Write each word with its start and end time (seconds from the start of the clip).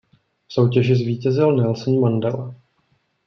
V 0.47 0.53
soutěži 0.53 0.95
zvítězil 0.95 1.55
Nelson 1.55 1.99
Mandela. 1.99 2.55